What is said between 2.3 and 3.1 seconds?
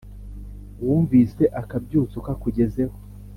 kugezeho